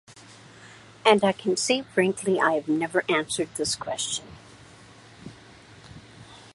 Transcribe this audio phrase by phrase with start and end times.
[1.05, 4.25] And I can say frankly, I have never answered this question.